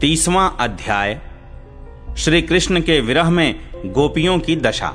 तीसवां 0.00 0.50
अध्याय 0.50 1.20
श्री 2.18 2.42
कृष्ण 2.42 2.80
के 2.80 3.00
विरह 3.00 3.30
में 3.30 3.60
गोपियों 3.86 4.38
की 4.38 4.56
दशा। 4.56 4.88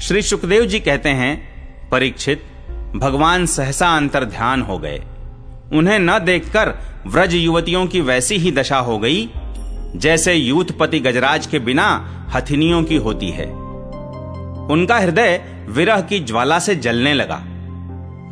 श्री 0.00 0.22
सुखदेव 0.22 0.64
जी 0.64 0.80
कहते 0.80 1.08
हैं, 1.08 1.36
परीक्षित, 1.88 2.42
भगवान 2.96 3.46
सहसा 3.46 3.96
अंतर 3.96 4.24
ध्यान 4.24 4.62
हो 4.62 4.78
गए। 4.78 5.02
उन्हें 5.72 5.98
न 5.98 6.18
देखकर 6.18 6.74
व्रज 7.06 7.34
युवतियों 7.34 7.86
की 7.86 8.00
वैसी 8.00 8.36
ही 8.36 8.52
दशा 8.52 8.78
हो 8.78 8.98
गई, 8.98 9.30
जैसे 9.96 10.34
यूथपति 10.34 11.00
गजराज 11.00 11.46
के 11.46 11.58
बिना 11.58 11.88
हथिनियों 12.34 12.84
की 12.84 12.96
होती 12.96 13.30
है। 13.30 13.46
उनका 14.66 14.98
हृदय 14.98 15.64
विरह 15.68 16.00
की 16.00 16.20
ज्वाला 16.20 16.58
से 16.58 16.76
जलने 16.76 17.14
लगा। 17.14 17.36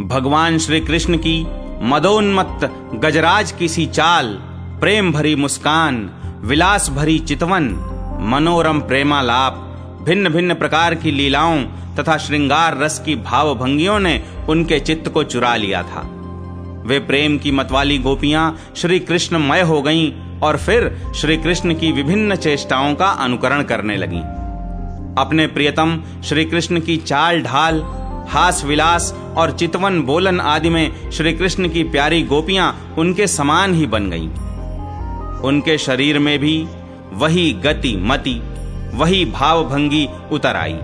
भगवान 0.07 0.59
श्री 0.59 0.81
कृष्ण 0.81 1.17
की 1.17 1.47
मदोन्मत्त 1.83 2.91
गजराज 2.95 3.53
की 3.53 3.69
सी 3.69 3.87
चाल 3.87 4.50
प्रेम 4.81 5.13
भरी 5.13 5.35
मुस्कान, 5.35 6.11
विलास 6.41 6.91
भरी 6.91 7.19
चितवन, 7.19 7.65
मनोरम 8.23 8.81
प्रेमालाप, 8.81 9.55
भिन्न 10.05 10.29
भिन्न 10.29 10.55
प्रकार 10.55 10.95
की 10.95 11.11
लीलाओं 11.11 11.63
तथा 11.97 12.17
श्रृंगार 12.17 12.79
रस 12.79 12.99
की 12.99 13.15
भावभंगियों 13.15 13.99
ने 13.99 14.25
उनके 14.49 14.81
चित्त 14.81 15.09
को 15.09 15.25
चुरा 15.25 15.57
लिया 15.57 15.83
था। 15.83 16.03
वे 16.87 16.99
प्रेम 16.99 17.39
की 17.39 17.51
मतवाली 17.51 17.99
गोपियाँ 17.99 18.59
श्री 18.77 18.99
कृष्ण 19.01 19.39
मय 19.39 19.61
हो 19.61 19.83
गईं 19.83 20.41
और 20.41 20.57
फिर 20.57 20.91
श्री 21.17 21.37
कृष्ण 21.37 21.75
की 21.75 21.93
विभिन्न 21.93 22.37
चेष्टाओं 22.37 22.95
का 22.95 23.07
अनुकरण 23.07 23.63
करने 23.63 23.97
लगीं। 23.97 24.23
अपने 25.19 25.47
प्रियतम 25.47 26.03
श्री 26.25 26.45
कृष्ण 26.45 26.81
की 26.81 26.97
चाल 26.97 27.43
ढाल, 27.43 27.83
हास 28.29 28.65
विलास 28.65 29.15
और 29.37 29.51
चितवन 29.51 30.03
बोलन 30.03 30.41
आदि 30.41 30.69
में 30.69 31.11
श्री 31.11 31.33
कृष्ण 31.33 31.69
की 31.69 31.83
प्यारी 31.85 32.23
गोपियाँ 32.23 32.95
उनके 32.99 33.27
समान 33.27 33.75
ही 33.75 33.87
बन 33.87 34.11
गईं। 34.11 34.50
उनके 35.45 35.79
शरीर 35.79 36.19
में 36.19 36.39
भी 36.39 36.57
वही 37.13 37.53
गति 37.65 37.97
मति, 38.03 38.41
वही 38.95 39.25
भावभंगी 39.25 40.09
उतर 40.33 40.57
आई। 40.57 40.79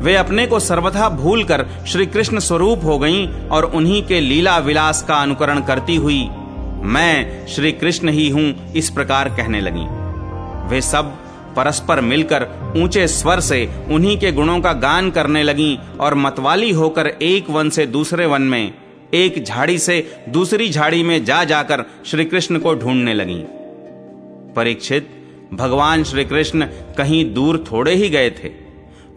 वे 0.00 0.14
अपने 0.16 0.46
को 0.46 0.58
सर्वथा 0.60 1.08
भूलकर 1.08 1.64
श्री 1.88 2.06
कृष्ण 2.06 2.38
स्वरूप 2.38 2.84
हो 2.84 2.98
गईं 2.98 3.48
और 3.48 3.64
उन्हीं 3.64 4.02
के 4.02 4.20
लीला 4.20 4.58
विलास 4.58 5.02
का 5.02 5.14
अनुकरण 5.14 5.60
करती 5.60 5.96
हुई 5.96 6.22
मैं 6.86 7.46
श्री 7.46 7.72
कृष्ण 7.72 8.08
ही 8.08 8.28
हूँ 8.28 8.72
इस 8.72 8.90
प्रकार 8.90 9.28
कहने 9.28 9.60
लगी। 9.60 9.86
वे 10.70 10.80
सब 10.80 11.16
परस्पर 11.56 12.00
मिलकर 12.00 12.46
ऊँचे 12.76 13.06
स्वर 13.08 13.40
से 13.40 13.64
उन्हीं 13.90 14.16
के 14.18 14.32
गुणों 14.32 14.60
का 14.60 14.72
गान 14.72 15.10
करने 15.10 15.42
लगी 15.42 15.78
और 16.00 16.14
मतवाली 16.14 16.70
होकर 16.70 17.06
एक 17.06 17.50
वन 17.50 17.70
से 17.70 17.86
दूसरे 17.86 18.26
वन 18.26 18.42
में, 18.42 18.72
एक 19.14 19.44
झाड़ी 19.44 19.78
से 19.78 20.00
दूसरी 20.28 20.68
झाड़ी 20.68 21.02
में 21.02 21.24
जा 21.24 21.42
जाकर 21.44 21.84
श्री 22.06 22.24
कृष्ण 22.24 22.58
को 22.58 22.74
ढूँढने 22.74 23.14
लगी। 23.14 23.42
परीक्षित, 24.56 25.10
भगवान 25.54 26.04
श्री 26.04 26.24
कृष्ण 26.24 26.66
कहीं 26.98 27.24
दूर 27.34 27.64
थोड़े 27.72 27.94
ही 27.94 28.08
गए 28.08 28.30
थे। 28.30 28.50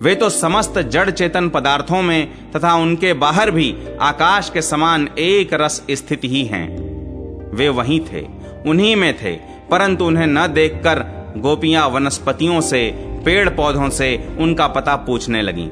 वे 0.01 0.13
तो 0.15 0.29
समस्त 0.29 0.77
जड़ 0.79 1.09
चेतन 1.09 1.49
पदार्थों 1.49 2.01
में 2.01 2.51
तथा 2.51 2.73
उनके 2.75 3.13
बाहर 3.13 3.51
भी 3.51 3.73
आकाश 4.01 4.49
के 4.49 4.61
समान 4.61 5.07
एक 5.19 5.53
रस 5.53 5.81
स्थित 5.91 6.23
ही 6.25 6.43
हैं। 6.45 6.67
वे 7.51 7.69
वहीं 7.69 7.99
थे, 8.05 8.25
उन्हीं 8.67 8.95
में 8.95 9.13
थे, 9.17 9.35
परंतु 9.71 10.05
उन्हें 10.05 10.27
न 10.27 10.47
देखकर 10.47 11.03
गोपियाँ 11.37 11.87
वनस्पतियों 11.89 12.61
से 12.61 12.89
पेड़ 13.25 13.49
पौधों 13.49 13.89
से 13.89 14.15
उनका 14.39 14.67
पता 14.67 14.95
पूछने 14.95 15.41
लगी। 15.41 15.69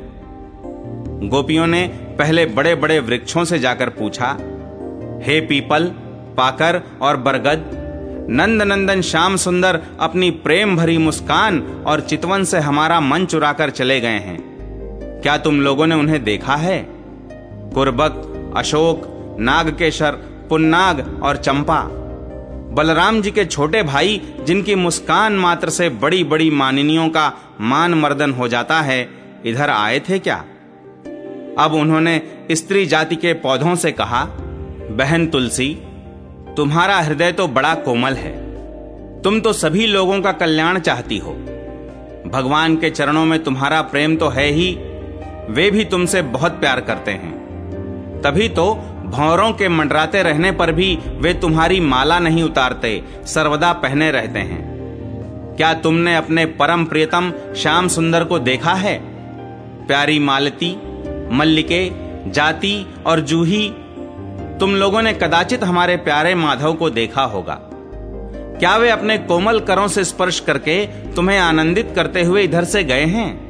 गोपियों 1.28 1.68
ने 1.68 1.88
पहले 2.20 2.46
बड़े 2.46 2.76
बड़े 2.76 3.00
वृक्षों 3.00 3.44
से 3.46 3.60
जाकर 3.60 3.90
पूछा, 3.90 4.32
हे 5.24 5.40
पीपल, 5.42 5.86
पाकर 6.38 6.82
और 7.02 7.18
बरगद 7.18 7.72
नंद 8.30 8.62
नंदन 8.62 9.02
श्याम 9.02 9.36
सुंदर 9.36 9.82
अपनी 10.00 10.32
प्रेम 10.32 10.78
भरी 10.78 10.98
मुस्कान 10.98 11.84
और 11.88 12.02
चितवन 12.02 12.44
से 12.44 12.60
हमारा 12.60 13.00
मन 13.00 13.26
चुराकर 13.26 13.70
चले 13.70 14.00
गए 14.00 14.20
हैं। 14.20 14.40
क्या 15.22 15.38
तुम 15.38 15.62
लोगों 15.62 15.88
ने 15.88 15.96
उन्हें 15.96 16.24
देखा 16.24 16.56
है? 16.56 16.88
कुर्बक, 17.74 18.34
अशोक, 18.58 19.02
नागकेशर, 19.40 20.12
पुन्नाग 20.50 21.20
और 21.24 21.38
चंपा। 21.38 21.82
बलराम 22.74 23.22
जी 23.22 23.32
के 23.32 23.46
छोटे 23.46 23.84
भाई, 23.84 24.22
जिनकी 24.44 24.76
मुस्कान 24.76 25.34
मात्र 25.34 25.70
से 25.70 25.90
बड़ी 25.90 26.24
बड़ी 26.24 26.50
मानिनियों 26.50 27.10
का 27.10 27.34
मान 27.62 27.94
मर्दन 27.94 28.32
हो 28.32 28.48
जाता 28.48 28.82
है, 28.82 29.10
इधर 29.46 29.70
आए 29.70 30.00
थे 30.00 30.20
क्या? 30.20 30.46
अब 31.60 31.74
उन्होंने 31.74 32.22
स्त्री 32.52 32.86
जाति 32.86 33.16
के 33.16 33.34
पौधों 33.34 33.76
से 33.76 33.92
कहा, 33.92 34.28
बहन 34.92 35.28
तुलसी 35.28 35.78
तुम्हारा 36.58 37.00
हृदय 37.00 37.32
तो 37.32 37.48
बड़ा 37.48 37.74
कोमल 37.76 38.14
है। 38.14 38.32
तुम 39.22 39.40
तो 39.40 39.54
सभी 39.54 39.86
लोगों 39.88 40.22
का 40.22 40.32
कल्याण 40.32 40.80
चाहती 40.80 41.18
हो। 41.18 41.32
भगवान 42.28 42.76
के 42.76 42.90
चरणों 42.90 43.26
में 43.26 43.44
तुम्हारा 43.44 43.82
प्रेम 43.82 44.16
तो 44.16 44.30
है 44.30 44.48
ही। 44.48 44.78
वे 45.50 45.72
भी 45.72 45.86
तुमसे 45.86 46.22
बहुत 46.22 46.52
प्यार 46.52 46.80
करते 46.80 47.12
हैं। 47.12 47.32
तभी 48.22 48.50
तो 48.50 48.74
भौरों 49.06 49.54
के 49.54 49.70
मंडराते 49.70 50.24
रहने 50.24 50.52
पर 50.52 50.72
भी 50.72 51.00
वे 51.08 51.34
तुम्हारी 51.34 51.80
माला 51.80 52.20
नहीं 52.20 52.44
उतारते, 52.44 53.04
सर्वदा 53.26 53.74
पहने 53.74 54.12
रहते 54.12 54.40
हैं। 54.40 54.78
क्या 55.58 55.74
तुमने 55.74 56.16
अपने 56.16 56.46
परम 56.46 56.86
प्रियतम 56.86 57.34
श्याम 57.58 57.88
सुंदर 57.88 58.24
को 58.24 58.40
देखा 58.40 58.74
है? 58.74 59.00
प्यारी 59.88 60.20
मालती, 60.20 60.78
मल्लिके, 61.32 61.92
जाति 62.32 62.94
और 63.06 63.20
जूही 63.20 63.74
तुम 64.60 64.76
लोगों 64.76 65.02
ने 65.02 65.14
कदाचित 65.14 65.64
हमारे 65.64 65.98
प्यारे 65.98 66.36
माधव 66.36 66.74
को 66.74 66.90
देखा 66.90 67.24
होगा। 67.24 67.60
क्या 68.60 68.78
वे 68.78 68.90
अपने 68.90 69.18
कोमल 69.18 69.60
करों 69.60 69.88
से 69.88 70.04
स्पर्श 70.04 70.40
करके 70.40 70.86
तुम्हें 70.86 71.40
आनंदित 71.40 71.94
करते 71.96 72.24
हुए 72.24 72.44
इधर 72.44 72.64
से 72.64 72.84
गए 72.84 73.06
हैं? 73.06 73.48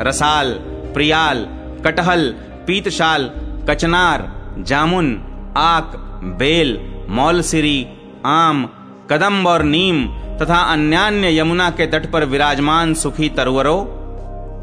रसाल, 0.00 0.52
प्रियाल, 0.94 1.48
कटहल, 1.84 2.36
पीतशाल, 2.66 3.30
कचनार, 3.70 4.40
जामुन, 4.58 5.22
आक, 5.56 5.92
बेल, 6.24 6.92
मौलसिरी, 7.08 7.86
आम, 8.26 8.68
कदम्ब 9.10 9.46
और 9.46 9.62
नीम 9.62 10.06
तथा 10.38 10.56
अन्यान्य 10.56 11.38
यमुना 11.38 11.70
के 11.70 11.86
तट 11.86 12.10
पर 12.10 12.24
विराजमान 12.24 12.94
सुखी 12.94 13.28
तरवरो, 13.28 13.96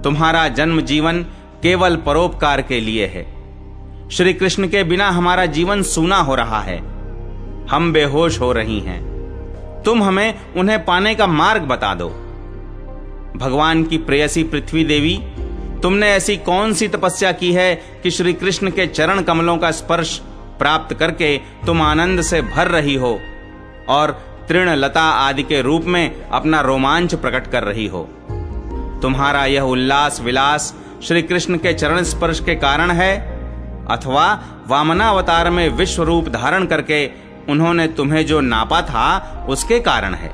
तुम्हारा 0.04 0.48
जन्म 0.48 0.82
जीवन 0.82 1.24
केवल 1.64 1.96
परोपकार 1.96 2.62
के 2.62 2.80
लिए 2.80 3.06
है। 3.06 3.37
श्री 4.12 4.34
कृष्ण 4.34 4.68
के 4.68 4.84
बिना 4.84 5.10
हमारा 5.10 5.46
जीवन 5.46 5.82
सूना 5.82 6.18
हो 6.18 6.36
रहा 6.36 6.60
है। 6.60 6.78
हम 7.68 7.94
बेहोश 7.94 8.40
हो 8.40 8.52
रही 8.52 8.80
हैं। 8.80 9.04
तुम 9.86 10.04
हमें 10.04 10.54
उन्हें 10.54 10.86
पाने 10.86 11.16
का 11.16 11.28
मार्ग 11.28 11.62
बता 11.62 11.96
दो। 11.96 12.10
भगवान 13.36 13.84
की 13.84 13.98
प्रेयसी 13.98 14.44
पृथ्वी 14.44 14.84
देवी, 14.84 15.18
तुमने 15.82 16.08
ऐसी 16.08 16.38
कौन 16.38 16.74
सी 16.74 16.88
तपस्या 16.88 17.32
की 17.32 17.54
है 17.54 17.76
कि 18.04 18.12
श्री 18.12 18.34
कृष्ण 18.34 18.72
के 18.72 18.88
चरण 18.88 19.22
कमलों 19.22 19.58
का 19.58 19.72
स्पर्श 19.72 20.22
प्राप्त 20.60 20.96
करके 20.96 21.38
तुम 21.38 21.82
आनंद 21.82 22.22
से 22.22 22.42
भर 22.42 22.68
रही 22.68 22.96
हो 22.96 23.20
और 23.90 24.12
तृण 24.50 24.70
लता 24.70 25.04
आदि 25.04 25.44
के 25.44 25.62
रूप 25.62 25.84
में 25.86 26.30
अपना 26.30 26.62
रोमांच 26.62 27.16
प्रकट 27.16 27.48
कर 27.48 27.64
रही 27.64 27.88
हो? 27.88 28.10
तुम्हारा 29.02 29.46
यह 29.46 29.62
उल्लास 29.62 30.22
विलास 30.22 30.76
श्री 31.04 31.22
कृष्ण 31.22 31.58
के 31.58 31.74
चरण 31.74 32.04
स्पर्श 32.04 32.40
के 32.40 32.56
कारण 32.56 32.92
है? 32.92 33.37
अथवा 33.90 34.44
वामनावतार 34.68 35.50
में 35.50 35.70
विश्व 35.70 36.04
रूप 36.04 36.30
धारण 36.30 36.66
करके 36.66 37.06
उन्होंने 37.50 37.88
तुम्हें 37.88 38.26
जो 38.26 38.42
नापा 38.42 38.82
था, 38.82 39.46
उसके 39.50 39.80
कारण 39.80 40.14
है। 40.14 40.32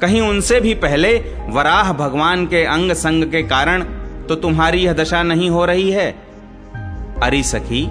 कहीं 0.00 0.20
उनसे 0.20 0.60
भी 0.60 0.74
पहले 0.74 1.16
वराह 1.48 1.92
भगवान 1.92 2.46
के 2.46 2.64
अंग 2.64 2.92
संग 2.92 3.24
के 3.24 3.42
कारण 3.42 3.82
तो 4.28 4.34
तुम्हारी 4.34 4.78
यह 4.78 4.92
दशा 4.92 5.22
नहीं 5.22 5.50
हो 5.50 5.64
रही 5.64 5.90
है। 5.90 6.10
अरि 7.22 7.42
सखी, 7.42 7.84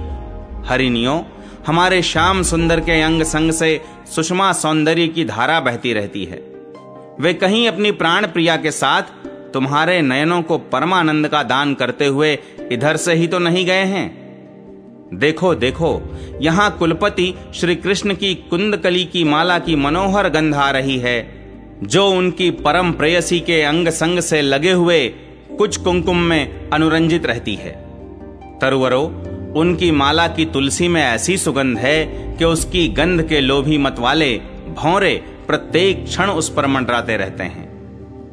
हरिनियो, 0.66 1.26
हमारे 1.68 2.02
श्याम 2.02 2.44
सुंदर 2.44 2.80
के 2.80 3.02
अंग 3.02 3.24
संग 3.24 3.52
से 3.52 3.82
सुषमा 4.16 4.54
सौंदर्य 4.54 5.08
की 5.08 5.26
धारा 5.26 5.60
बहती 5.60 5.94
रहती 5.94 6.26
है। 6.26 6.38
वे 7.20 7.34
कहीं 7.34 7.68
अपनी 7.68 7.92
प्राण 7.92 8.28
प्रिया 8.28 8.56
के 8.58 8.72
साथ 8.72 9.02
तुम्हारे 9.54 10.02
नयनों 10.02 10.42
को 10.42 10.58
परमानंद 10.58 11.28
का 11.28 11.44
दान 11.44 11.74
करते 11.74 12.06
हुए 12.06 12.40
इधर 12.72 12.98
से 12.98 13.14
ही 13.14 13.28
तो 13.28 13.40
नहीं 13.40 13.66
गए 13.66 13.84
हैं। 13.86 14.21
देखो 15.14 15.56
देखो, 15.56 16.02
यहाँ 16.42 16.78
कुलपति 16.78 17.34
श्री 17.54 17.76
कृष्ण 17.76 18.14
की 18.14 18.36
कुंदकली 18.36 19.06
की 19.06 19.24
माला 19.24 19.60
की 19.60 19.76
मनोहर 19.76 20.30
गंध 20.30 20.56
आ 20.56 20.72
रही 20.72 20.98
है। 20.98 21.42
जो 21.84 22.08
उनकी 22.08 22.52
परम 22.52 22.92
प्रेयसी 22.92 23.40
के 23.40 23.62
अंग 23.62 23.88
संग 23.88 24.20
से 24.20 24.42
लगे 24.42 24.72
हुए 24.72 25.08
कुछ 25.58 25.78
कुंकुम 25.78 26.18
में 26.18 26.70
अनुरंजित 26.70 27.26
रहती 27.26 27.56
है। 27.56 27.72
तरवरो, 28.60 29.24
उनकी 29.56 29.92
माला 29.92 30.28
की 30.28 30.46
तुलसी 30.46 30.88
में 30.88 31.04
ऐसी 31.04 31.38
सुगंध 31.38 31.78
है 31.78 32.06
कि 32.38 32.46
उसकी 32.46 32.88
गंध 32.88 33.24
के 33.24 33.40
लोभी 33.40 33.78
मत 33.78 33.96
वाले 34.00 34.42
भौरे 34.78 35.24
प्रत्येक 35.48 36.06
क्षण 36.06 36.30
उस 36.30 36.50
पर 36.50 36.68
मंडराते 36.68 37.18
रहते 37.18 37.44
हैं। 37.44 37.72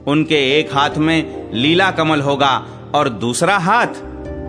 उनके 0.04 0.58
एक 0.60 0.74
हाथ 0.74 0.90
में 0.98 1.50
लीला 1.54 1.90
कमल 1.90 2.20
होगा 2.20 2.66
और 2.94 3.08
दूसरा 3.08 3.58
हाथ 3.58 3.86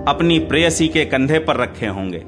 अपनी 0.07 0.39
प्रेयसी 0.39 0.87
के 0.87 1.05
कंधे 1.05 1.39
पर 1.39 1.55
रखे 1.55 1.85
होंगे। 1.85 2.23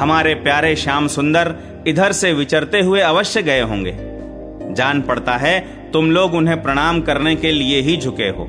हमारे 0.00 0.34
प्यारे 0.34 0.76
श्याम 0.76 1.08
सुंदर 1.08 1.54
इधर 1.86 2.12
से 2.12 2.32
विचरते 2.32 2.80
हुए 2.80 3.00
अवश्य 3.00 3.42
गए 3.42 3.60
होंगे। 3.60 3.94
जान 4.74 5.02
पड़ता 5.02 5.36
है 5.36 5.60
तुम 5.92 6.10
लोग 6.10 6.34
उन्हें 6.34 6.62
प्रणाम 6.62 7.00
करने 7.00 7.36
के 7.36 7.52
लिए 7.52 7.80
ही 7.80 7.96
झुके 7.96 8.28
हो। 8.28 8.48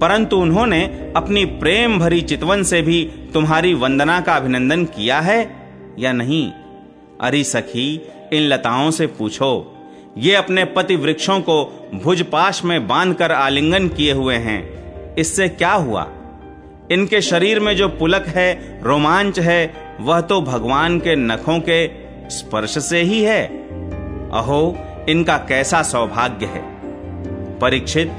परंतु 0.00 0.36
उन्होंने 0.36 1.12
अपनी 1.16 1.44
प्रेम 1.44 1.98
भरी 1.98 2.20
चितवन 2.20 2.62
से 2.62 2.82
भी 2.82 3.10
तुम्हारी 3.34 3.74
वंदना 3.74 4.20
का 4.20 4.34
अभिनंदन 4.34 4.84
किया 4.84 5.20
है 5.20 5.56
या 5.98 6.12
नहीं? 6.12 6.52
अरे 7.20 7.44
सखी, 7.44 8.08
इन 8.32 8.42
लताओं 8.42 8.90
से 8.90 9.06
पूछो। 9.06 9.76
ये 10.18 10.34
अपने 10.34 10.64
पति 10.64 10.96
वृक्षों 10.96 11.40
को 11.40 11.88
भुजपाश 12.04 12.64
में 12.64 12.88
बांधकर 12.88 13.32
आलिंगन 13.32 13.88
किए 13.88 14.12
हुए 14.12 14.34
हैं। 14.34 14.78
इससे 15.14 15.48
क्या 15.48 15.72
हुआ? 15.72 16.12
इनके 16.92 17.20
शरीर 17.20 17.60
में 17.60 17.76
जो 17.76 17.88
पुलक 17.88 18.24
है, 18.26 18.80
रोमांच 18.84 19.40
है, 19.40 19.74
वह 20.00 20.20
तो 20.20 20.40
भगवान 20.40 20.98
के 20.98 21.16
नखों 21.16 21.60
के 21.60 21.86
स्पर्श 22.30 22.78
से 22.78 23.02
ही 23.02 23.22
है। 23.22 23.46
अहो, 24.30 24.78
इनका 25.08 25.36
कैसा 25.36 25.82
सौभाग्य 25.82 26.46
है। 26.46 26.62
परीक्षित, 27.58 28.12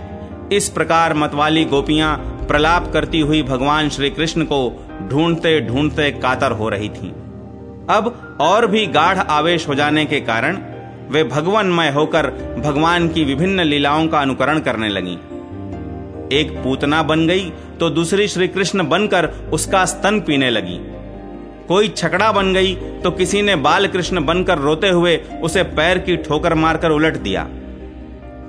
इस 0.52 0.70
प्रकार 0.70 1.14
मतवाली 1.14 1.66
गोपियाँ 1.66 2.18
प्रलाप 2.48 2.92
करती 2.94 3.20
हुई 3.20 3.44
भगवान 3.44 3.90
श्री 3.90 4.10
कृष्ण 4.10 4.44
को 4.44 4.88
ढूंढते 5.10 5.62
ढूंढते 5.62 6.12
कातर 6.12 6.52
हो 6.52 6.70
रही 6.70 6.90
थीं। 6.90 7.12
अब 7.90 8.38
और 8.42 8.68
भी 8.68 8.88
गाढ़ 8.88 9.18
आवेश 9.18 9.68
हो 9.68 9.76
जाने 9.76 10.06
के 10.06 10.20
कारण 10.20 10.58
वे 11.10 11.24
भगवानमय 11.24 11.90
होकर 11.90 12.28
भगवान 12.66 13.10
की 13.10 13.24
विभिन्न 13.24 13.62
लीलाओं 13.62 14.08
का 14.08 14.20
अनुकरण 14.20 14.60
करने 14.60 14.90
लगी। 14.90 15.18
एक 16.32 16.52
पूतना 16.64 17.02
बन 17.04 17.28
गई 17.28 17.50
तो 17.80 17.90
दूसरी 17.90 18.28
श्री 18.28 18.48
कृष्ण 18.48 18.88
बनकर 18.90 19.26
उसका 19.54 19.84
स्तन 19.86 20.20
पीने 20.20 20.50
लगी। 20.50 20.78
कोई 21.68 21.88
छकड़ा 21.88 22.32
बन 22.32 22.54
गई 22.54 22.76
तो 23.04 23.12
किसी 23.12 23.42
ने 23.42 23.56
बाल 23.58 23.88
कृष्ण 23.88 24.26
बनकर 24.26 24.58
रोते 24.58 24.90
हुए 24.90 25.16
उसे 25.44 25.64
पैर 25.64 25.98
की 25.98 26.16
ठोकर 26.18 26.54
मारकर 26.56 26.92
उलट 26.92 27.18
दिया। 27.18 27.48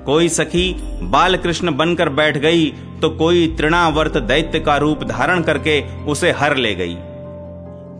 कोई 0.05 0.29
सखी 0.29 0.73
बाल 1.03 1.37
कृष्ण 1.37 1.75
बनकर 1.77 2.09
बैठ 2.11 2.37
गई 2.37 2.69
तो 3.01 3.09
कोई 3.09 3.47
तृणावर्त 3.57 4.17
दैत्य 4.23 4.59
का 4.59 4.77
रूप 4.77 5.03
धारण 5.03 5.41
करके 5.41 5.81
उसे 6.05 6.31
हर 6.31 6.55
ले 6.57 6.73
गई। 6.75 6.95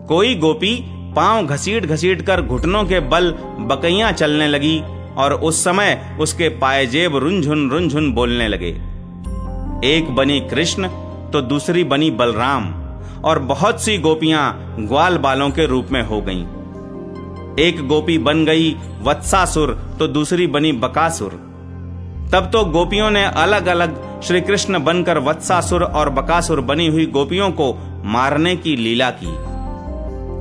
कोई 0.08 0.36
गोपी 0.36 0.76
पाँव 1.16 1.48
घसीट 1.48 1.86
घसीट 1.86 2.22
कर 2.22 2.42
घुटनों 2.42 2.84
के 2.84 3.00
बल 3.10 3.32
बकैया 3.70 4.12
चलने 4.12 4.48
लगी 4.48 4.80
और 5.18 5.34
उस 5.34 5.64
समय 5.64 6.18
उसके 6.20 6.50
पायजेब 6.60 7.16
रुंझुन 7.16 7.70
रुंझुन 7.72 8.12
बोलने 8.14 8.48
लगे। 8.48 8.72
एक 9.84 10.10
बनी 10.16 10.40
कृष्ण 10.42 10.88
तो 11.32 11.42
दूसरी 11.42 11.84
बनी 11.84 12.10
बलराम, 12.12 12.64
और 13.24 13.40
बहुत 13.40 13.82
सी 13.82 13.98
गोपियाँ 13.98 14.76
ग्वाल 14.80 15.18
बालों 15.18 15.50
के 15.50 15.66
रूप 15.66 15.88
में 15.92 16.02
हो 16.02 16.22
गईं। 16.22 16.44
एक 17.60 17.88
गोपी 17.88 18.18
बन 18.18 18.44
गई 18.46 18.72
वत्सासुर 19.04 19.74
तो 20.00 20.08
दूसरी 20.08 20.48
बनी 20.48 20.72
बकासुर। 20.72 21.32
तब 22.34 22.50
तो 22.54 22.64
गोपियों 22.66 23.10
ने 23.12 23.24
अलग 23.24 23.68
अलग 23.68 24.22
श्री 24.22 24.42
कृष्ण 24.42 24.84
बनकर 24.84 25.18
वत्सासुर 25.20 25.84
और 25.84 26.10
बकासुर 26.10 26.62
बनी 26.62 26.88
हुई 26.88 27.06
गोपियों 27.06 27.50
को 27.52 27.74
मारने 28.06 28.56
की 28.56 28.76
लीला 28.76 29.10
की। 29.10 29.34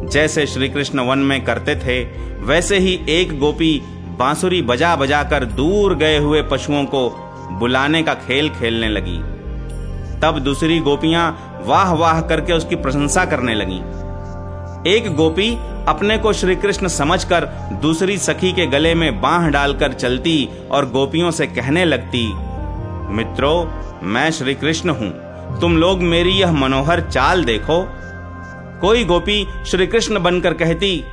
जैसे 0.08 0.46
श्री 0.46 0.68
कृष्ण 0.68 1.00
वन 1.00 1.18
में 1.18 1.44
करते 1.44 1.76
थे, 1.76 2.02
वैसे 2.44 2.78
ही 2.78 2.98
एक 3.08 3.38
गोपी 3.38 3.80
बांसुरी 4.18 4.62
बजा 4.62 4.94
बजा 4.96 5.22
कर 5.22 5.44
दूर 5.44 5.94
गए 5.94 6.18
हुए 6.18 6.42
पशुओं 6.42 6.84
को 6.84 7.08
बुलाने 7.52 8.02
का 8.02 8.14
खेल 8.16 8.48
खेलने 8.50 8.88
लगी। 8.88 9.18
तब 10.22 10.38
दूसरी 10.38 10.78
गोपियाँ 10.80 11.28
वाह 11.66 11.92
वाह 11.92 12.20
करके 12.20 12.52
उसकी 12.52 12.76
प्रशंसा 12.76 13.24
करने 13.24 13.54
लगी। 13.54 13.78
एक 14.90 15.14
गोपी 15.16 15.50
अपने 15.88 16.16
को 16.18 16.32
श्री 16.32 16.56
कृष्ण 16.56 16.88
समझकर 16.88 17.44
दूसरी 17.82 18.18
सखी 18.18 18.52
के 18.52 18.66
गले 18.66 18.94
में 18.94 19.20
बांह 19.20 19.48
डालकर 19.48 19.92
चलती 19.92 20.48
और 20.70 20.90
गोपियों 20.90 21.30
से 21.30 21.46
कहने 21.46 21.84
लगती, 21.84 22.26
मित्रों, 23.14 23.66
मैं 24.02 24.30
श्री 24.30 24.54
कृष्ण 24.54 24.90
हूँ। 24.90 25.10
तुम 25.60 25.76
लोग 25.76 26.00
मेरी 26.00 26.30
यह 26.30 26.52
मनोहर 26.52 27.00
चाल 27.00 27.44
देखो। 27.44 27.82
कोई 28.80 29.04
गोपी 29.04 29.46
श्री 29.66 29.86
कृष्ण 29.86 30.22
बनकर 30.22 30.54
कहती, 30.54 31.04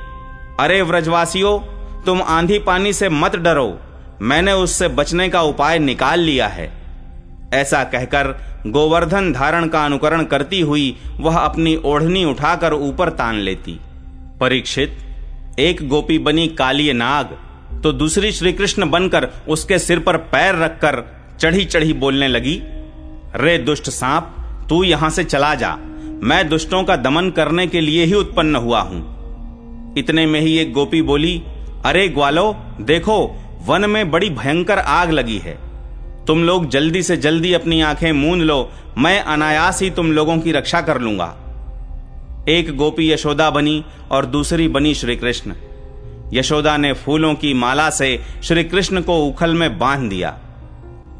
अरे 0.60 0.82
व्रजवासियों, 0.82 1.58
तुम 2.04 2.22
आंधी 2.22 2.58
पानी 2.58 2.92
से 2.92 3.08
मत 3.08 3.36
डरो। 3.36 3.78
मैंने 4.22 4.52
उससे 4.52 4.88
बचने 4.88 5.28
का 5.28 5.42
उपाय 5.42 5.78
निकाल 5.78 6.20
लिया 6.20 6.46
है। 6.46 6.77
ऐसा 7.54 7.82
कहकर 7.84 8.34
गोवर्धन 8.66 9.32
धारण 9.32 9.68
का 9.68 9.84
अनुकरण 9.84 10.24
करती 10.24 10.60
हुई 10.60 10.96
वह 11.20 11.38
अपनी 11.38 11.76
ओढ़नी 11.84 12.24
उठाकर 12.24 12.72
ऊपर 12.72 13.10
तान 13.10 13.34
लेती। 13.34 13.78
परीक्षित, 14.40 14.96
एक 15.58 15.86
गोपी 15.88 16.18
बनी 16.18 16.46
काली 16.48 16.92
नाग 16.92 17.36
तो 17.82 17.92
दूसरी 17.92 18.32
श्री 18.32 18.52
कृष्ण 18.52 18.88
बनकर 18.90 19.28
उसके 19.48 19.78
सिर 19.78 19.98
पर 19.98 20.16
पैर 20.16 20.54
रखकर 20.54 21.02
चढ़ी 21.40 21.64
चढ़ी 21.64 21.92
बोलने 21.92 22.28
लगी, 22.28 22.60
रे 23.36 23.56
दुष्ट 23.58 23.90
सांप, 23.90 24.34
तू 24.68 24.82
यहाँ 24.84 25.10
से 25.10 25.24
चला 25.24 25.54
जा। 25.54 25.76
मैं 26.22 26.48
दुष्टों 26.48 26.82
का 26.84 26.96
दमन 26.96 27.30
करने 27.30 27.66
के 27.66 27.80
लिए 27.80 28.04
ही 28.04 28.14
उत्पन्न 28.14 28.56
हुआ 28.56 28.80
हूँ। 28.80 29.94
इतने 29.98 30.26
में 30.26 30.40
ही 30.40 30.56
एक 30.58 30.72
गोपी 30.72 31.02
बोली, 31.02 31.42
अरे 31.84 32.08
ग्वालो, 32.08 32.52
देखो, 32.80 33.18
वन 33.66 33.90
में 33.90 34.10
बड़ी 34.10 34.30
भयंकर 34.30 34.78
आग 34.78 35.10
लगी 35.10 35.38
है। 35.38 35.58
तुम 36.28 36.44
लोग 36.44 36.68
जल्दी 36.68 37.02
से 37.02 37.16
जल्दी 37.16 37.52
अपनी 37.52 37.80
आँखें 37.80 38.12
मूंद 38.12 38.42
लो, 38.42 38.70
मैं 38.98 39.20
अनायास 39.20 39.82
ही 39.82 39.90
तुम 39.90 40.12
लोगों 40.12 40.38
की 40.38 40.52
रक्षा 40.52 40.80
कर 40.80 41.00
लूँगा। 41.00 41.26
एक 42.48 42.76
गोपी 42.76 43.10
यशोदा 43.12 43.50
बनी 43.50 43.84
और 44.10 44.26
दूसरी 44.26 44.68
बनी 44.68 44.94
श्री 44.94 45.16
कृष्ण 45.16 45.52
यशोदा 46.32 46.76
ने 46.76 46.92
फूलों 46.92 47.34
की 47.34 47.54
माला 47.54 47.90
से 47.90 48.24
श्री 48.44 48.64
कृष्ण 48.64 49.02
को 49.02 49.18
उखल 49.26 49.54
में 49.54 49.78
बाँध 49.78 50.10
दिया। 50.10 50.30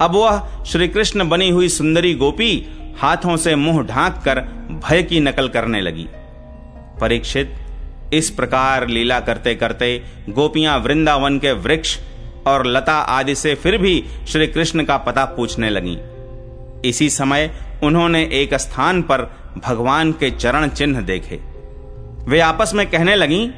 अब 0.00 0.14
वह 0.14 0.64
श्री 0.64 0.88
कृष्ण 0.88 1.28
बनी 1.28 1.48
हुई 1.50 1.68
सुंदरी 1.68 2.14
गोपी 2.14 2.52
हाथों 2.98 3.36
से 3.36 3.54
मुँह 3.56 3.82
ढांक 3.82 4.22
कर 4.24 4.40
भय 4.84 5.02
की 5.02 5.20
नकल 5.20 5.48
करने 5.48 5.80
लगी। 5.80 6.06
परीक्षित, 7.00 7.54
इस 8.12 8.30
प्रकार 8.30 8.88
लीला 8.88 9.20
करते 9.20 9.54
करते 9.54 10.02
गोपियाँ 10.28 10.78
वृंदावन 10.78 11.38
के 11.38 11.52
वृक्ष 11.52 11.98
और 12.46 12.66
लता 12.66 12.92
आदि 12.92 13.34
से 13.34 13.54
फिर 13.54 13.78
भी 13.78 14.04
श्री 14.28 14.46
कृष्ण 14.46 14.84
का 14.84 14.96
पता 14.96 15.24
पूछने 15.24 15.70
लगी। 15.70 15.98
इसी 16.88 17.10
समय 17.10 17.50
उन्होंने 17.82 18.22
एक 18.32 18.54
स्थान 18.54 19.02
पर 19.02 19.22
भगवान 19.64 20.12
के 20.12 20.30
चरण 20.30 20.68
चिन्ह 20.68 21.00
देखे। 21.00 21.40
वे 22.30 22.40
आपस 22.40 22.72
में 22.74 22.90
कहने 22.90 23.14
लगी, 23.14 23.50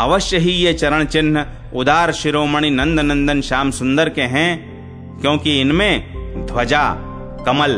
अवश्य 0.00 0.38
ही 0.38 0.52
ये 0.52 0.72
चरण 0.72 1.04
चिन्ह 1.04 1.46
उदार 1.74 2.12
शिरोमणि 2.12 2.70
नंद 2.70 3.00
नंदन 3.00 3.40
श्याम 3.40 3.70
सुंदर 3.70 4.08
के 4.08 4.22
हैं, 4.22 4.72
क्योंकि 5.20 5.60
इनमें 5.60 6.12
ध्वजा, 6.46 6.94
कमल, 7.46 7.76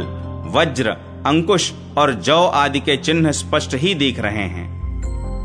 वज्र, 0.54 0.90
अंकुश 1.26 1.73
और 1.99 2.14
जौ 2.14 2.45
आदि 2.45 2.80
के 2.80 2.97
चिन्ह 2.97 3.30
स्पष्ट 3.33 3.75
ही 3.75 3.95
दिख 3.95 4.19
रहे 4.19 4.47
हैं। 4.49 4.73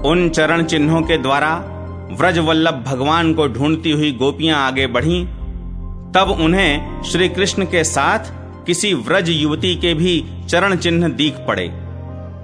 उन 0.01 0.29
चरण 0.29 0.63
चिन्हों 0.63 1.01
के 1.01 1.17
द्वारा 1.17 1.55
व्रज 2.11 2.37
वल्लभ 2.37 2.83
भगवान 2.87 3.33
को 3.33 3.47
ढूंढती 3.47 3.91
हुई 3.91 4.11
गोपियाँ 4.11 4.67
आगे 4.67 4.87
बढ़ी। 4.87 5.23
तब 6.15 6.37
उन्हें 6.41 7.01
श्री 7.03 7.29
कृष्ण 7.29 7.65
के 7.65 7.83
साथ 7.83 8.31
किसी 8.65 8.93
व्रज 8.93 9.29
युवती 9.29 9.75
के 9.75 9.93
भी 9.93 10.23
चरण 10.49 10.75
चिन्ह 10.75 11.07
दीख 11.07 11.33
पड़े। 11.47 11.67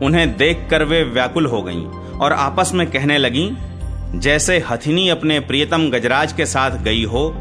उन्हें 0.06 0.38
देखकर 0.38 0.84
वे 0.84 1.04
व्याकुल 1.04 1.46
हो 1.46 1.62
गईं 1.62 1.84
और 2.20 2.34
आपस 2.34 2.72
में 2.74 2.92
कहने 2.92 3.18
लगी, 3.18 3.50
जैसे 4.16 4.58
हथिनी 4.70 5.10
अपने 5.10 5.40
प्रियतम 5.40 5.90
गजराज 5.90 6.34
के 6.34 6.46
साथ 6.46 6.72
गई 6.72 7.04
हो, 7.04 7.34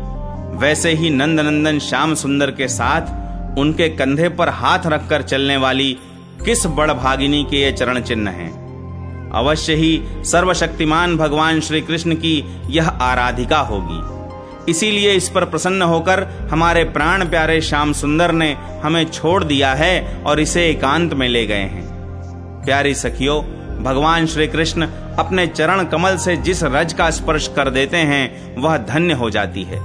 वैसे 0.54 0.92
ही 0.92 1.10
नंदनंदन 1.10 1.78
श्याम 1.78 2.14
सुंदर 2.14 2.50
के 2.50 2.68
साथ 2.68 3.58
उनके 3.58 3.88
कंधे 3.88 4.28
पर 4.28 4.48
हाथ 4.48 4.86
रखकर 4.86 5.22
चलने 5.22 5.56
वाली 5.56 5.96
किस 6.44 6.66
बड़ 6.66 6.92
भागिनी 6.92 7.44
के 7.44 7.56
ये 7.56 7.72
चरण 7.72 8.00
चिन्ह 8.00 8.30
हैं? 8.30 8.63
अवश्य 9.34 9.74
ही 9.74 10.02
सर्वशक्तिमान 10.24 11.16
भगवान 11.16 11.60
श्री 11.60 11.80
कृष्ण 11.80 12.14
की 12.14 12.44
यह 12.70 12.88
आराधिका 12.88 13.58
होगी। 13.58 14.70
इसीलिए 14.70 15.12
इस 15.12 15.28
पर 15.28 15.44
प्रसन्न 15.44 15.82
होकर 15.82 16.22
हमारे 16.50 16.84
प्राण 16.84 17.28
प्यारे 17.28 17.60
श्याम 17.60 17.92
सुंदर 17.92 18.32
ने 18.32 18.56
हमें 18.84 19.04
छोड़ 19.10 19.44
दिया 19.44 19.74
है 19.74 20.22
और 20.26 20.40
इसे 20.40 20.68
एकांत 20.70 21.14
में 21.14 21.28
ले 21.28 21.46
गए 21.46 21.54
हैं। 21.54 21.84
प्यारी 22.64 22.94
सखियों, 22.94 23.42
भगवान 23.84 24.26
श्री 24.26 24.46
कृष्ण 24.46 24.86
अपने 25.18 25.46
चरण 25.46 25.84
कमल 25.84 26.16
से 26.16 26.36
जिस 26.36 26.62
रज 26.62 26.92
का 26.92 27.10
स्पर्श 27.10 27.48
कर 27.56 27.70
देते 27.70 27.96
हैं, 27.96 28.56
वह 28.62 28.76
धन्य 28.78 29.14
हो 29.14 29.30
जाती 29.30 29.62
है। 29.62 29.80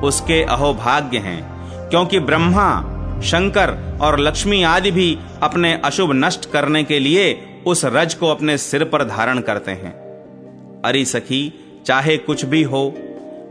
उसके 0.00 0.42
अहोभाग्य 0.42 1.18
हैं, 1.18 1.42
क्योंकि 1.90 2.18
ब्रह्मा, 2.20 2.88
शंकर 3.24 3.98
और 4.02 4.18
लक्ष्मी 4.20 4.62
आदि 4.62 4.90
भी 4.90 5.18
अपने 5.42 5.80
अशुभ 5.84 6.10
नष्ट 6.14 6.50
करने 6.50 6.84
के 6.84 6.98
लिए 6.98 7.32
उस 7.66 7.84
रज 7.84 8.14
को 8.14 8.28
अपने 8.28 8.56
सिर 8.58 8.84
पर 8.84 9.04
धारण 9.04 9.40
करते 9.40 9.70
हैं। 9.70 9.92
अरे 10.82 11.04
सखी, 11.04 11.52
चाहे 11.86 12.16
कुछ 12.16 12.44
भी 12.44 12.62
हो, 12.62 12.92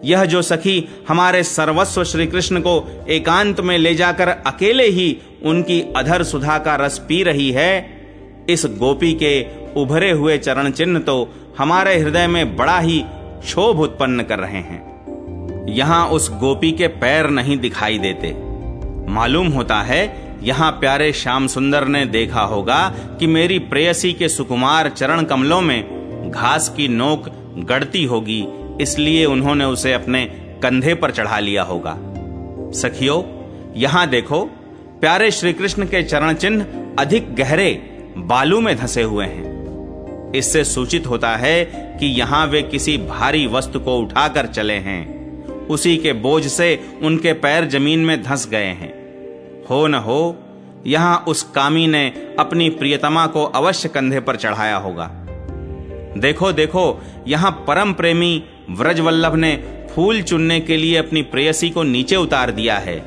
यह 0.06 0.26
जो 0.26 0.42
सखी 0.42 0.88
हमारे 1.08 1.44
सर्वस्व 1.44 2.04
श्री 2.04 2.26
कृष्ण 2.28 2.60
को 2.60 3.06
एकांत 3.10 3.60
में 3.60 3.78
ले 3.78 3.94
जाकर 3.96 4.28
अकेले 4.28 4.86
ही 4.86 5.18
उनकी 5.44 5.82
अधर 5.96 6.24
सुधा 6.24 6.58
का 6.58 6.76
रस 6.76 6.98
पी 7.00 7.22
रही 7.24 7.52
है, 7.52 8.02
इस 8.50 8.66
गोपी 8.80 9.14
के 9.14 9.42
उभरे 9.82 10.12
हुए 10.12 10.38
चरण 10.38 10.72
चिन्ह 10.72 11.00
तो 11.00 11.34
हमारे 11.58 11.98
हृदय 12.00 12.28
में 12.28 12.56
बड़ा 12.58 12.80
ही 12.80 13.04
क्षोभ 13.08 13.80
उत्पन्न 13.80 14.24
कर 14.24 14.40
रहे 14.40 14.62
हैं। 14.62 15.66
यहाँ 15.70 16.06
उस 16.08 16.30
गोपी 16.32 16.72
के 16.72 16.88
पैर 16.88 17.30
नहीं 17.30 17.58
दिखाई 17.58 17.98
देते। 18.00 18.34
मालूम 19.12 19.48
होता 19.48 19.82
है 19.82 20.02
यहाँ 20.44 20.72
प्यारे 20.72 21.12
श्याम 21.14 21.48
सुंदर 21.48 21.86
ने 21.88 22.06
देखा 22.06 22.42
होगा 22.42 22.88
कि 23.20 23.28
मेरी 23.28 23.58
प्रेयसी 23.60 24.12
के 24.14 24.30
सुकुमार 24.30 24.90
चरण 24.90 25.24
कमलों 25.24 25.60
में 25.62 26.32
घास 26.32 26.70
की 26.70 26.88
नोक 26.88 27.30
गड़ती 27.60 28.04
होगी, 28.04 28.46
इसलिए 28.82 29.26
उन्होंने 29.26 29.66
उसे 29.66 29.94
अपने 29.94 30.26
कंधे 30.64 30.94
पर 30.94 31.12
चढ़ा 31.12 31.40
लिया 31.40 31.64
होगा। 31.64 31.96
सखियो, 32.72 33.24
यहाँ 33.76 34.08
देखो, 34.10 34.44
प्यारे 35.02 35.30
श्री 35.32 35.54
कृष्ण 35.54 35.86
के 35.86 36.04
चरण 36.04 36.34
चिन्ह 36.34 36.66
अधिक 37.00 37.34
गहरे 37.36 37.72
बालू 38.18 38.60
में 38.62 38.76
धसे 38.78 39.04
हुए 39.04 39.26
हैं। 39.26 40.32
इससे 40.36 40.64
सूचित 40.64 41.08
होता 41.08 41.36
है 41.36 41.64
कि 42.00 42.06
यहाँ 42.08 42.46
वे 42.48 42.62
किसी 42.62 42.98
भारी 42.98 43.46
वस्तु 43.48 43.80
को 43.80 43.98
उठाकर 43.98 44.46
चले 44.46 44.74
हैं। 44.80 45.68
उसी 45.68 45.96
के 45.98 46.14
बोझ 46.14 46.46
से 46.48 46.76
उनके 47.04 47.34
पैर 47.34 47.68
ज़मीन 47.70 48.00
में 48.00 48.22
धंस 48.24 48.48
गए 48.50 48.66
हैं। 48.66 49.01
हो 49.72 49.86
न 49.88 49.96
हो, 49.96 50.36
यहाँ 50.88 51.24
उस 51.28 51.44
कामी 51.52 51.86
ने 51.88 52.08
अपनी 52.40 52.70
प्रियतमा 52.70 53.26
को 53.28 53.44
अवश्य 53.46 53.90
कंधे 53.90 54.20
पर 54.20 54.36
चढ़ाया 54.36 54.78
होगा। 54.78 55.10
देखो 56.18 56.52
देखो, 56.52 57.02
यहाँ 57.28 57.52
परम 57.68 57.94
प्रेमी 57.94 58.44
व्रजवल्लभ 58.70 59.36
ने 59.36 59.56
फूल 59.92 60.22
चुनने 60.22 60.60
के 60.60 60.78
लिए 60.78 60.98
अपनी 60.98 61.22
प्रेयसी 61.22 61.70
को 61.70 61.84
नीचे 61.84 62.16
उतार 62.16 62.52
दिया 62.52 62.78
है, 62.78 63.00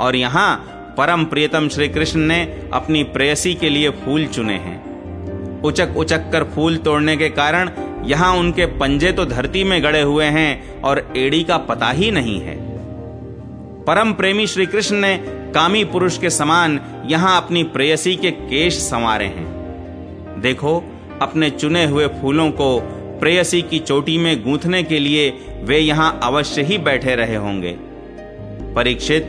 और 0.00 0.16
यहाँ 0.16 0.94
परम 0.98 1.24
प्रियतम 1.24 1.68
श्री 1.68 1.88
कृष्ण 1.88 2.20
ने 2.20 2.42
अपनी 2.72 3.02
प्रेयसी 3.04 3.54
के 3.54 3.68
लिए 3.68 3.90
फूल 3.96 4.26
चुने 4.26 4.54
हैं। 4.54 4.84
उचक 5.62 5.96
उचक 5.96 6.30
कर 6.32 6.44
फूल 6.54 6.76
तोड़ने 6.76 7.16
के 7.16 7.28
कारण 7.30 7.70
यहाँ 8.06 8.32
उनके 8.36 8.66
पंजे 8.78 9.12
तो 9.12 9.24
धरती 9.26 9.64
में 9.64 9.82
गड़े 9.82 10.00
हुए 10.02 10.24
हैं 10.24 10.82
और 10.82 11.12
एड़ी 11.16 11.42
का 11.44 11.58
पता 11.60 11.90
ही 11.90 12.10
नहीं 12.10 12.40
है। 12.40 12.65
परम 13.86 14.12
प्रेमी 14.12 14.46
श्री 14.46 14.66
कृष्ण 14.66 14.96
ने 14.96 15.16
कामी 15.54 15.84
पुरुष 15.84 16.18
के 16.18 16.30
समान 16.30 16.80
यहाँ 17.06 17.42
अपनी 17.42 17.62
प्रेयसी 17.62 18.16
के 18.16 18.30
केश 18.30 18.74
संवारे 18.74 19.24
हैं। 19.24 19.46
देखो, 20.40 20.84
अपने 21.22 21.50
चुने 21.50 21.84
हुए 21.84 22.06
फूलों 22.06 22.50
को 22.50 22.80
प्रेयसी 23.20 23.62
की 23.62 23.78
चोटी 23.78 24.18
में 24.18 24.44
गूंथने 24.44 24.82
के 24.82 24.98
लिए 24.98 25.30
वे 25.62 25.78
यहाँ 25.78 26.20
अवश्य 26.22 26.62
ही 26.62 26.78
बैठे 26.78 27.14
रहे 27.14 27.36
होंगे। 27.36 27.76
परीक्षित, 28.74 29.24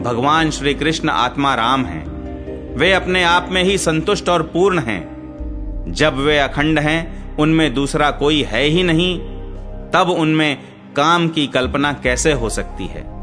भगवान 0.00 0.50
श्री 0.50 0.74
कृष्ण 0.74 1.08
आत्मा 1.08 1.54
राम 1.54 1.84
हैं। 1.84 2.06
वे 2.76 2.92
अपने 2.92 3.24
आप 3.24 3.48
में 3.50 3.64
ही 3.64 3.78
संतुष्ट 3.78 4.28
और 4.28 4.42
पूर्ण 4.42 4.78
हैं। 4.78 5.08
जब 5.88 6.16
वे 6.16 6.38
अखंड 6.38 6.78
हैं, 6.78 7.36
उनमें 7.36 7.74
दूसरा 7.74 8.10
कोई 8.10 8.42
है 8.42 8.62
ही 8.62 8.82
नहीं, 8.82 9.18
तब 9.90 10.14
उनमें 10.18 10.58
काम 10.96 11.28
की 11.28 11.46
कल्पना 11.46 11.92
कैसे 11.92 12.32
हो 12.32 12.48
सकती 12.48 12.86
है? 12.86 13.17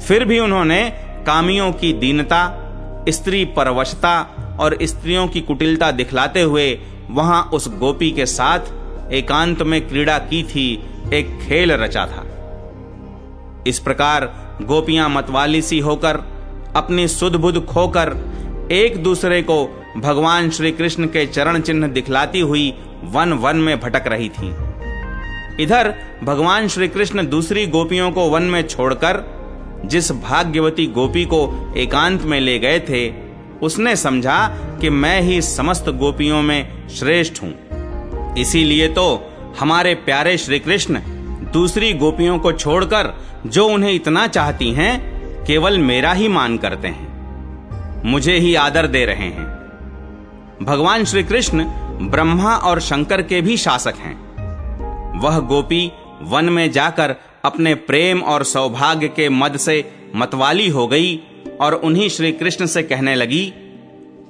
फिर 0.00 0.24
भी 0.24 0.38
उन्होंने 0.38 0.90
कामियों 1.26 1.72
की 1.72 1.92
दीनता, 1.92 2.62
स्त्री 3.08 3.44
परवशता 3.44 4.20
और 4.60 4.78
स्त्रियों 4.82 5.28
की 5.28 5.40
कुटिलता 5.40 5.90
दिखलाते 5.90 6.42
हुए 6.42 6.80
वहाँ 7.10 7.42
उस 7.54 7.68
गोपी 7.78 8.10
के 8.10 8.26
साथ 8.26 9.12
एकांत 9.12 9.62
में 9.62 9.88
क्रीड़ा 9.88 10.18
की 10.18 10.42
थी, 10.42 10.72
एक 11.14 11.38
खेल 11.42 11.72
रचा 11.72 12.06
था 12.06 12.24
इस 13.66 13.78
प्रकार 13.78 14.26
गोपियाँ 14.62 15.08
मतवाली 15.08 15.62
सी 15.62 15.78
होकर, 15.78 16.16
अपनी 16.76 17.08
सुध 17.08 17.64
खोकर, 17.66 18.16
एक 18.72 19.02
दूसरे 19.02 19.42
को 19.42 19.64
भगवान 19.96 20.50
श्री 20.50 20.72
कृष्ण 20.72 21.06
के 21.06 21.26
चरण 21.26 21.60
चिन्ह 21.60 21.88
दिखलाती 21.88 22.40
हुई 22.40 22.74
वन 23.04 23.32
वन 23.32 23.56
में 23.56 23.80
भटक 23.80 24.06
रही 24.06 24.28
थीं। 24.28 24.50
इधर 25.60 25.94
भगवान 26.24 26.68
श्री 26.68 26.88
कृष्ण 26.88 27.26
दूसरी 27.26 27.66
गोपियों 27.66 28.10
को 28.12 28.28
वन 28.28 28.42
में 28.42 28.68
छोड़कर 28.68 29.35
जिस 29.86 30.12
भाग्यवती 30.12 30.86
गोपी 30.86 31.24
को 31.24 31.72
एकांत 31.76 32.22
में 32.22 32.40
ले 32.40 32.58
गए 32.58 32.80
थे, 32.80 33.14
उसने 33.62 33.96
समझा 33.96 34.48
कि 34.80 34.90
मैं 34.90 35.20
ही 35.20 35.42
समस्त 35.42 35.88
गोपियों 35.88 36.42
में 36.42 36.88
श्रेष्ठ 36.88 37.42
हूँ। 37.42 37.54
इसीलिए 38.38 38.88
तो 38.88 39.32
हमारे 39.60 39.94
प्यारे 39.94 40.38
श्री 40.38 40.58
कृष्ण 40.58 41.00
दूसरी 41.52 41.92
गोपियों 41.92 42.38
को 42.38 42.52
छोड़कर 42.52 43.20
जो 43.46 43.68
उन्हें 43.68 43.92
इतना 43.92 44.26
चाहती 44.26 44.72
हैं, 44.72 45.16
केवल 45.44 45.78
मेरा 45.78 46.12
ही 46.12 46.28
मान 46.28 46.58
करते 46.58 46.88
हैं। 46.88 47.16
मुझे 48.04 48.36
ही 48.36 48.54
आदर 48.54 48.86
दे 48.86 49.04
रहे 49.04 49.28
हैं। 49.28 49.56
भगवान 50.62 51.04
श्री 51.04 51.22
कृष्ण 51.22 51.64
ब्रह्मा 52.00 52.56
और 52.56 52.80
शंकर 52.80 53.22
के 53.22 53.40
भी 53.40 53.56
शासक 53.56 53.94
हैं। 53.98 54.26
वह 55.20 55.38
गोपी 55.38 55.92
वन 56.22 56.44
में 56.44 56.72
जाकर 56.72 57.16
अपने 57.46 57.74
प्रेम 57.74 58.22
और 58.22 58.44
सौभाग्य 58.44 59.08
के 59.08 59.28
मद 59.28 59.56
से 59.56 59.92
मतवाली 60.14 60.68
हो 60.68 60.86
गई 60.86 61.16
और 61.60 61.74
उन्हीं 61.74 62.08
श्री 62.08 62.32
कृष्ण 62.32 62.66
से 62.66 62.82
कहने 62.82 63.14
लगी, 63.14 63.44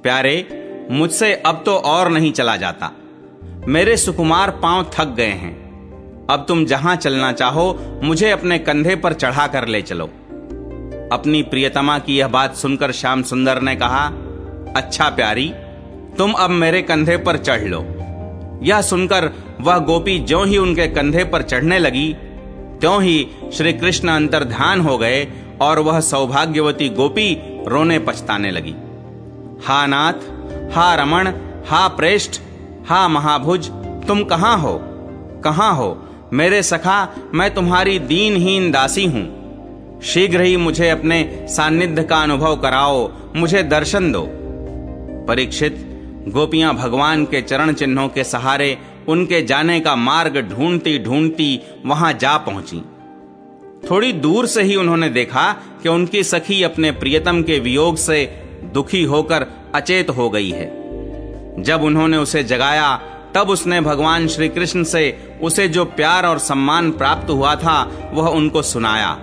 प्यारे, 0.03 0.47
मुझसे 0.91 1.33
अब 1.35 1.63
तो 1.65 1.75
और 1.75 2.09
नहीं 2.09 2.31
चला 2.31 2.55
जाता। 2.55 2.91
मेरे 3.67 3.97
सुकुमार 3.97 4.51
पाँव 4.51 4.91
थक 4.93 5.07
गए 5.07 5.31
हैं। 5.35 5.55
अब 6.29 6.45
तुम 6.47 6.65
जहाँ 6.65 6.95
चलना 6.95 7.31
चाहो, 7.31 7.99
मुझे 8.03 8.29
अपने 8.29 8.59
कंधे 8.59 8.95
पर 8.95 9.13
चढ़ा 9.13 9.47
कर 9.47 9.67
ले 9.67 9.81
चलो। 9.81 10.05
अपनी 11.11 11.41
प्रियतमा 11.41 11.97
की 11.99 12.17
यह 12.17 12.27
बात 12.27 12.55
सुनकर 12.55 12.91
श्याम 12.91 13.23
सुंदर 13.23 13.61
ने 13.61 13.75
कहा 13.75 14.05
अच्छा 14.75 15.09
प्यारी, 15.09 15.51
तुम 16.17 16.31
अब 16.33 16.49
मेरे 16.49 16.81
कंधे 16.81 17.17
पर 17.17 17.37
चढ़ 17.37 17.63
लो। 17.63 17.81
यह 18.63 18.81
सुनकर 18.81 19.31
वह 19.61 19.77
गोपी 19.77 20.17
जो 20.19 20.43
ही 20.43 20.57
उनके 20.57 20.87
कंधे 20.87 21.23
पर 21.23 21.41
चढ़ने 21.41 21.79
लगी 21.79 22.15
त्यों 22.81 23.03
ही 23.03 23.27
श्री 23.53 23.73
कृष्ण 23.73 24.07
अंतर 24.07 24.43
ध्यान 24.43 24.81
हो 24.81 24.97
गए 24.97 25.27
और 25.61 25.79
वह 25.79 25.99
सौभाग्यवती 25.99 26.89
गोपी 26.89 27.37
रोने 27.67 27.99
पछताने 27.99 28.51
लगी। 28.51 28.75
हा 29.65 29.85
नाथ, 29.87 30.13
हा 30.75 30.95
रमण, 30.95 31.27
हा 31.67 31.87
प्रेष्ठ, 31.87 32.41
हा 32.89 33.07
महाभुज, 33.07 33.69
तुम 34.07 34.23
कहाँ 34.23 34.57
हो? 34.57 34.81
कहाँ 35.43 35.75
हो? 35.75 36.03
मेरे 36.33 36.63
सखा, 36.63 37.15
मैं 37.33 37.53
तुम्हारी 37.53 37.99
दीनहीन 37.99 38.71
दासी 38.71 39.05
हूँ। 39.05 39.37
शीघ्र 40.03 40.41
ही 40.41 40.57
मुझे 40.57 40.89
अपने 40.89 41.47
सानिध्य 41.49 42.03
का 42.03 42.17
अनुभव 42.17 42.55
कराओ, 42.55 43.11
मुझे 43.35 43.63
दर्शन 43.63 44.11
दो। 44.11 44.27
परीक्षित, 45.25 45.83
गोपियाँ 46.27 46.75
भगवान 46.75 47.25
के 47.25 47.41
चरण 47.41 47.73
चिन्हों 47.73 48.07
के 48.07 48.23
सहारे 48.23 48.77
उनके 49.07 49.41
जाने 49.41 49.79
का 49.79 49.95
मार्ग 49.95 50.37
ढूंढती 50.37 50.99
ढूंढती 50.99 51.59
वहाँ 51.85 52.13
जा 52.13 52.37
पहुँची। 52.37 52.83
थोड़ी 53.91 54.13
दूर 54.13 54.47
से 54.47 54.63
ही 54.63 54.75
उन्होंने 54.75 55.09
देखा 55.09 55.53
कि 55.83 55.89
उनकी 55.89 56.23
सखी 56.23 56.63
अपने 56.63 56.91
प्रियतम 56.91 57.43
के 57.43 57.59
वियोग 57.59 57.97
से 57.97 58.25
दुखी 58.73 59.03
होकर 59.03 59.47
अचेत 59.75 60.09
हो 60.09 60.29
गई 60.29 60.49
है। 60.49 60.87
जब 61.63 61.83
उन्होंने 61.83 62.17
उसे 62.17 62.43
जगाया, 62.43 63.01
तब 63.35 63.49
उसने 63.49 63.81
भगवान 63.81 64.27
श्री 64.27 64.49
कृष्ण 64.49 64.83
से 64.83 65.29
उसे 65.41 65.67
जो 65.67 65.85
प्यार 65.85 66.25
और 66.25 66.37
सम्मान 66.37 66.91
प्राप्त 66.91 67.29
हुआ 67.29 67.55
था, 67.55 68.09
वह 68.13 68.29
उनको 68.29 68.61
सुनाया। 68.61 69.17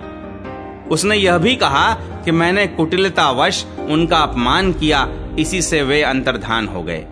उसने 0.91 1.15
यह 1.15 1.37
भी 1.37 1.55
कहा 1.55 1.93
कि 1.93 2.31
मैंने 2.31 2.67
कुटिलतावश 2.67 3.65
उनका 3.89 4.17
अपमान 4.17 4.73
किया, 4.73 5.09
इसी 5.39 5.61
से 5.61 5.83
वे 5.83 6.01
अंतर्धान 6.01 6.67
हो 6.67 6.83
गए। 6.83 7.05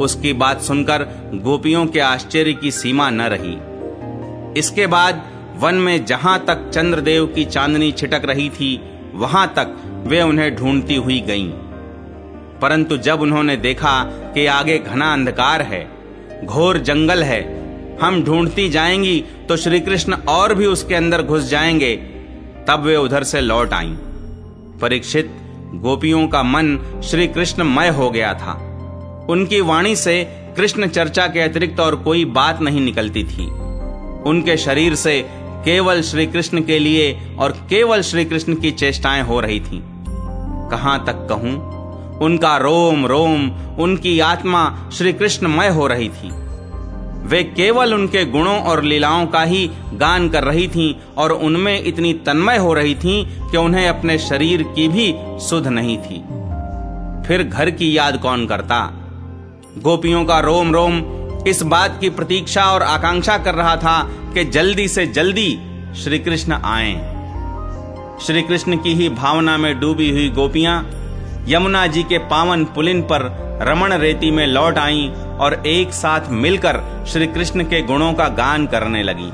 उसकी 0.00 0.32
बात 0.32 0.60
सुनकर 0.60 1.02
गोपियों 1.34 1.86
के 1.86 2.00
आश्चर्य 2.00 2.52
की 2.52 2.70
सीमा 2.70 3.10
न 3.10 3.20
रही 3.22 3.56
इसके 4.58 4.86
बाद 4.86 5.22
वन 5.56 5.74
में 5.74 6.04
जहाँ 6.04 6.44
तक 6.46 6.70
चंद्रदेव 6.70 7.26
की 7.26 7.44
चांदनी 7.44 7.92
छिटक 7.92 8.22
रही 8.24 8.48
थी, 8.50 8.80
वहाँ 9.14 9.46
तक 9.56 9.76
वे 10.06 10.22
उन्हें 10.22 10.56
ढूंढती 10.56 10.94
हुई 10.94 11.20
गईं। 11.20 11.48
परंतु 12.60 12.96
जब 12.96 13.20
उन्होंने 13.20 13.56
देखा 13.56 14.02
कि 14.04 14.46
आगे 14.46 14.78
घना 14.78 15.12
अंधकार 15.12 15.62
है, 15.62 15.88
घोर 16.44 16.78
जंगल 16.78 17.22
है, 17.22 17.40
हम 18.02 18.24
ढूंढती 18.24 18.68
जाएँगी 18.68 19.24
तो 19.48 19.56
श्री 19.56 19.80
कृष्ण 19.80 20.14
और 20.28 20.54
भी 20.54 20.66
उसके 20.66 20.94
अंदर 20.94 21.22
घुस 21.22 21.48
जाएँगे, 21.48 21.96
तब 22.68 22.82
वे 22.86 22.96
उधर 22.96 23.24
से 23.24 23.40
लौट 23.40 23.72
आईं। 23.72 23.94
परीक्षित, 24.80 25.30
गोपियों 25.74 26.28
का 26.28 26.42
मन 26.42 26.78
श्री 27.04 27.26
कृष्णमय 27.26 27.88
हो 27.88 28.10
गया 28.10 28.34
था 28.34 28.65
उनकी 29.30 29.60
वाणी 29.60 29.96
से 29.96 30.24
कृष्ण 30.56 30.86
चर्चा 30.86 31.26
के 31.26 31.40
अतिरिक्त 31.40 31.80
और 31.80 31.96
कोई 31.96 32.24
बात 32.24 32.60
नहीं 32.62 32.80
निकलती 32.80 33.24
थी। 33.24 33.46
उनके 34.22 34.56
शरीर 34.56 34.94
से 34.94 35.20
केवल 35.64 36.02
श्री 36.02 36.26
कृष्ण 36.26 36.62
के 36.62 36.78
लिए 36.78 37.20
और 37.38 37.52
केवल 37.52 38.02
श्री 38.02 38.24
कृष्ण 38.24 38.54
की 38.54 38.70
चेष्टाएँ 38.70 39.22
हो 39.22 39.40
रही 39.40 39.60
थीं। 39.60 39.80
कहाँ 40.70 41.04
तक 41.06 41.26
कहूँ, 41.30 41.54
उनका 42.18 42.56
रोम 42.56 43.06
रोम, 43.06 43.50
उनकी 43.78 44.20
आत्मा 44.20 44.90
श्री 44.92 45.12
कृष्णमय 45.12 45.68
हो 45.68 45.86
रही 45.86 46.08
थी। 46.08 46.30
वे 47.26 47.42
केवल 47.44 47.94
उनके 47.94 48.24
गुणों 48.24 48.60
और 48.60 48.82
लीलाओं 48.82 49.26
का 49.26 49.42
ही 49.42 49.70
गान 49.94 50.28
कर 50.28 50.44
रही 50.44 50.68
थीं 50.68 50.94
और 51.16 51.32
उनमें 51.32 51.84
इतनी 51.84 52.12
तन्मय 52.12 52.56
हो 52.56 52.74
रही 52.74 52.94
थीं 52.94 53.48
कि 53.50 53.56
उन्हें 53.56 53.88
अपने 53.88 54.18
शरीर 54.18 54.62
की 54.62 54.88
भी 54.88 55.14
सुध 55.18 55.66
नहीं 55.66 55.98
थी। 55.98 56.22
फिर 57.28 57.42
घर 57.42 57.70
की 57.70 57.96
याद 57.96 58.16
कौन 58.16 58.46
करता? 58.46 59.05
गोपियों 59.78 60.24
का 60.24 60.40
रोम 60.40 60.72
रोम 60.72 61.02
इस 61.48 61.62
बात 61.62 61.98
की 62.00 62.10
प्रतीक्षा 62.10 62.64
और 62.64 62.82
आकांक्षा 62.82 63.38
कर 63.38 63.54
रहा 63.54 63.76
था 63.76 64.02
कि 64.34 64.44
जल्दी 64.44 64.88
से 64.88 65.06
जल्दी 65.06 65.58
श्री 65.96 66.18
कृष्ण 66.18 66.52
आए। 66.52 66.92
श्री 68.26 68.42
कृष्ण 68.42 68.76
की 68.76 68.94
ही 68.94 69.08
भावना 69.08 69.56
में 69.56 69.80
डूबी 69.80 70.10
हुई 70.10 70.28
गोपियाँ 70.28 70.90
यमुना 71.48 71.86
जी 71.86 72.02
के 72.02 72.18
पावन 72.18 72.64
पुलिन 72.64 73.02
पर 73.02 73.22
रमण 73.62 73.92
रेती 73.92 74.30
में 74.30 74.46
लौट 74.46 74.78
आईं 74.78 75.10
और 75.10 75.62
एक 75.66 75.92
साथ 75.92 76.20
मिलकर 76.30 77.04
श्री 77.08 77.26
कृष्ण 77.26 77.62
के 77.62 77.82
गुणों 77.82 78.12
का 78.12 78.28
गान 78.28 78.66
करने 78.66 79.02
लगी। 79.02 79.30